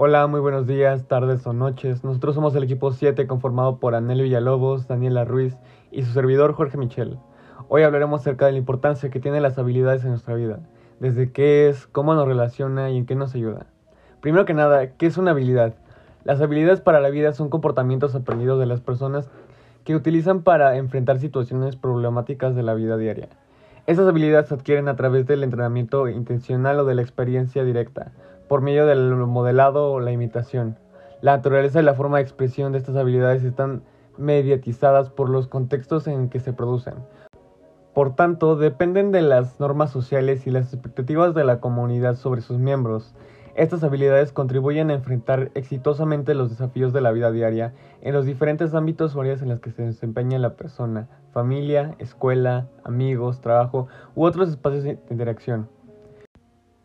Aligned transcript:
Hola, 0.00 0.28
muy 0.28 0.38
buenos 0.38 0.68
días, 0.68 1.08
tardes 1.08 1.44
o 1.44 1.52
noches. 1.52 2.04
Nosotros 2.04 2.36
somos 2.36 2.54
el 2.54 2.62
equipo 2.62 2.92
7 2.92 3.26
conformado 3.26 3.80
por 3.80 3.96
Anel 3.96 4.22
Villalobos, 4.22 4.86
Daniela 4.86 5.24
Ruiz 5.24 5.56
y 5.90 6.04
su 6.04 6.12
servidor 6.12 6.52
Jorge 6.52 6.78
Michel. 6.78 7.18
Hoy 7.68 7.82
hablaremos 7.82 8.20
acerca 8.20 8.46
de 8.46 8.52
la 8.52 8.58
importancia 8.58 9.10
que 9.10 9.18
tienen 9.18 9.42
las 9.42 9.58
habilidades 9.58 10.04
en 10.04 10.10
nuestra 10.10 10.36
vida, 10.36 10.60
desde 11.00 11.32
qué 11.32 11.68
es, 11.68 11.88
cómo 11.88 12.14
nos 12.14 12.28
relaciona 12.28 12.90
y 12.90 12.96
en 12.96 13.06
qué 13.06 13.16
nos 13.16 13.34
ayuda. 13.34 13.66
Primero 14.20 14.44
que 14.44 14.54
nada, 14.54 14.92
¿qué 14.92 15.06
es 15.06 15.18
una 15.18 15.32
habilidad? 15.32 15.74
Las 16.22 16.40
habilidades 16.40 16.80
para 16.80 17.00
la 17.00 17.10
vida 17.10 17.32
son 17.32 17.48
comportamientos 17.48 18.14
aprendidos 18.14 18.60
de 18.60 18.66
las 18.66 18.80
personas 18.80 19.28
que 19.82 19.96
utilizan 19.96 20.44
para 20.44 20.76
enfrentar 20.76 21.18
situaciones 21.18 21.74
problemáticas 21.74 22.54
de 22.54 22.62
la 22.62 22.74
vida 22.74 22.96
diaria. 22.98 23.30
Estas 23.88 24.06
habilidades 24.06 24.46
se 24.46 24.54
adquieren 24.54 24.86
a 24.86 24.94
través 24.94 25.26
del 25.26 25.42
entrenamiento 25.42 26.06
intencional 26.06 26.78
o 26.78 26.84
de 26.84 26.94
la 26.94 27.02
experiencia 27.02 27.64
directa, 27.64 28.12
por 28.48 28.62
medio 28.62 28.86
del 28.86 29.14
modelado 29.14 29.92
o 29.92 30.00
la 30.00 30.12
imitación. 30.12 30.76
La 31.20 31.36
naturaleza 31.36 31.80
y 31.80 31.84
la 31.84 31.94
forma 31.94 32.18
de 32.18 32.24
expresión 32.24 32.72
de 32.72 32.78
estas 32.78 32.96
habilidades 32.96 33.44
están 33.44 33.82
mediatizadas 34.16 35.10
por 35.10 35.28
los 35.28 35.48
contextos 35.48 36.06
en 36.06 36.28
que 36.28 36.40
se 36.40 36.52
producen. 36.52 36.94
Por 37.94 38.14
tanto, 38.14 38.56
dependen 38.56 39.10
de 39.10 39.22
las 39.22 39.58
normas 39.58 39.90
sociales 39.90 40.46
y 40.46 40.50
las 40.50 40.72
expectativas 40.72 41.34
de 41.34 41.44
la 41.44 41.60
comunidad 41.60 42.14
sobre 42.14 42.42
sus 42.42 42.58
miembros. 42.58 43.14
Estas 43.56 43.82
habilidades 43.82 44.30
contribuyen 44.30 44.90
a 44.90 44.94
enfrentar 44.94 45.50
exitosamente 45.54 46.34
los 46.34 46.48
desafíos 46.48 46.92
de 46.92 47.00
la 47.00 47.10
vida 47.10 47.32
diaria 47.32 47.74
en 48.00 48.14
los 48.14 48.24
diferentes 48.24 48.72
ámbitos 48.72 49.16
o 49.16 49.20
áreas 49.20 49.42
en 49.42 49.48
las 49.48 49.58
que 49.58 49.72
se 49.72 49.82
desempeña 49.82 50.38
la 50.38 50.54
persona, 50.54 51.08
familia, 51.32 51.96
escuela, 51.98 52.68
amigos, 52.84 53.40
trabajo 53.40 53.88
u 54.14 54.24
otros 54.24 54.48
espacios 54.48 54.84
de 54.84 55.00
interacción. 55.10 55.68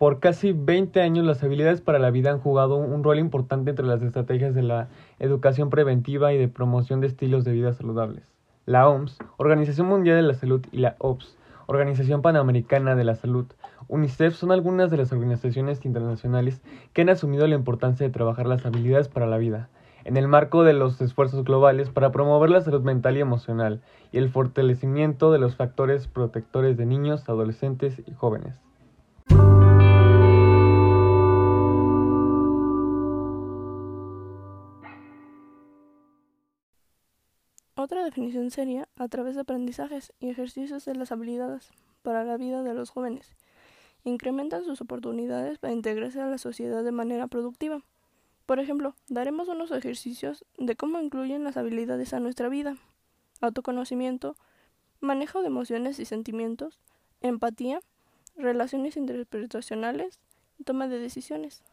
Por 0.00 0.18
casi 0.18 0.52
20 0.52 1.02
años 1.02 1.26
las 1.26 1.42
habilidades 1.42 1.82
para 1.82 1.98
la 1.98 2.10
vida 2.10 2.30
han 2.30 2.38
jugado 2.38 2.76
un 2.76 3.04
rol 3.04 3.18
importante 3.18 3.68
entre 3.68 3.84
las 3.84 4.00
estrategias 4.00 4.54
de 4.54 4.62
la 4.62 4.88
educación 5.18 5.68
preventiva 5.68 6.32
y 6.32 6.38
de 6.38 6.48
promoción 6.48 7.02
de 7.02 7.06
estilos 7.06 7.44
de 7.44 7.52
vida 7.52 7.74
saludables. 7.74 8.24
La 8.64 8.88
OMS, 8.88 9.18
Organización 9.36 9.88
Mundial 9.88 10.16
de 10.16 10.22
la 10.22 10.32
Salud 10.32 10.64
y 10.72 10.78
la 10.78 10.96
OPS, 11.00 11.36
Organización 11.66 12.22
Panamericana 12.22 12.96
de 12.96 13.04
la 13.04 13.14
Salud, 13.14 13.44
UNICEF 13.88 14.34
son 14.34 14.52
algunas 14.52 14.90
de 14.90 14.96
las 14.96 15.12
organizaciones 15.12 15.84
internacionales 15.84 16.62
que 16.94 17.02
han 17.02 17.10
asumido 17.10 17.46
la 17.46 17.56
importancia 17.56 18.06
de 18.06 18.12
trabajar 18.12 18.46
las 18.46 18.64
habilidades 18.64 19.08
para 19.08 19.26
la 19.26 19.36
vida, 19.36 19.68
en 20.04 20.16
el 20.16 20.28
marco 20.28 20.64
de 20.64 20.72
los 20.72 20.98
esfuerzos 21.02 21.44
globales 21.44 21.90
para 21.90 22.10
promover 22.10 22.48
la 22.48 22.62
salud 22.62 22.80
mental 22.80 23.18
y 23.18 23.20
emocional 23.20 23.82
y 24.12 24.16
el 24.16 24.30
fortalecimiento 24.30 25.30
de 25.30 25.40
los 25.40 25.56
factores 25.56 26.06
protectores 26.06 26.78
de 26.78 26.86
niños, 26.86 27.28
adolescentes 27.28 28.00
y 28.06 28.14
jóvenes. 28.14 28.69
Otra 37.82 38.04
definición 38.04 38.50
sería 38.50 38.90
a 38.96 39.08
través 39.08 39.36
de 39.36 39.40
aprendizajes 39.40 40.12
y 40.20 40.28
ejercicios 40.28 40.84
de 40.84 40.94
las 40.94 41.12
habilidades 41.12 41.70
para 42.02 42.24
la 42.24 42.36
vida 42.36 42.62
de 42.62 42.74
los 42.74 42.90
jóvenes 42.90 43.32
incrementan 44.04 44.64
sus 44.64 44.82
oportunidades 44.82 45.58
para 45.58 45.72
integrarse 45.72 46.20
a 46.20 46.26
la 46.26 46.36
sociedad 46.36 46.84
de 46.84 46.92
manera 46.92 47.26
productiva. 47.26 47.80
Por 48.44 48.60
ejemplo, 48.60 48.94
daremos 49.08 49.48
unos 49.48 49.70
ejercicios 49.70 50.44
de 50.58 50.76
cómo 50.76 51.00
incluyen 51.00 51.42
las 51.42 51.56
habilidades 51.56 52.12
a 52.12 52.20
nuestra 52.20 52.50
vida. 52.50 52.76
Autoconocimiento, 53.40 54.36
manejo 55.00 55.40
de 55.40 55.46
emociones 55.46 55.98
y 56.00 56.04
sentimientos, 56.04 56.78
empatía, 57.22 57.80
relaciones 58.36 58.98
interpretacionales 58.98 60.20
toma 60.66 60.86
de 60.86 60.98
decisiones. 60.98 61.64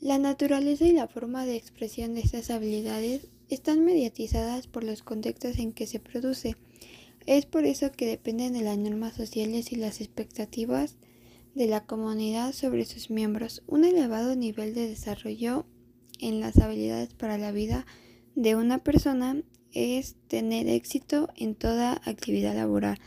La 0.00 0.18
naturaleza 0.18 0.84
y 0.84 0.92
la 0.92 1.08
forma 1.08 1.46
de 1.46 1.56
expresión 1.56 2.14
de 2.14 2.20
estas 2.20 2.50
habilidades 2.50 3.28
están 3.48 3.82
mediatizadas 3.82 4.66
por 4.66 4.84
los 4.84 5.02
contextos 5.02 5.58
en 5.58 5.72
que 5.72 5.86
se 5.86 6.00
produce. 6.00 6.54
Es 7.24 7.46
por 7.46 7.64
eso 7.64 7.90
que 7.92 8.06
dependen 8.06 8.52
de 8.52 8.60
las 8.60 8.76
normas 8.76 9.14
sociales 9.14 9.72
y 9.72 9.76
las 9.76 10.02
expectativas 10.02 10.96
de 11.54 11.66
la 11.66 11.86
comunidad 11.86 12.52
sobre 12.52 12.84
sus 12.84 13.08
miembros. 13.08 13.62
Un 13.66 13.84
elevado 13.84 14.36
nivel 14.36 14.74
de 14.74 14.86
desarrollo 14.86 15.64
en 16.20 16.40
las 16.40 16.58
habilidades 16.58 17.14
para 17.14 17.38
la 17.38 17.50
vida 17.50 17.86
de 18.34 18.54
una 18.54 18.84
persona 18.84 19.42
es 19.72 20.16
tener 20.28 20.68
éxito 20.68 21.30
en 21.36 21.54
toda 21.54 22.02
actividad 22.04 22.54
laboral. 22.54 22.98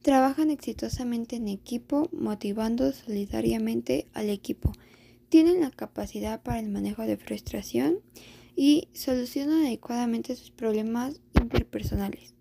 Trabajan 0.00 0.50
exitosamente 0.50 1.36
en 1.36 1.48
equipo, 1.48 2.08
motivando 2.10 2.90
solidariamente 2.92 4.06
al 4.14 4.30
equipo 4.30 4.72
tienen 5.28 5.60
la 5.60 5.70
capacidad 5.70 6.42
para 6.42 6.60
el 6.60 6.68
manejo 6.68 7.02
de 7.02 7.16
frustración 7.16 8.00
y 8.56 8.88
solucionan 8.92 9.66
adecuadamente 9.66 10.34
sus 10.34 10.50
problemas 10.50 11.20
interpersonales. 11.40 12.37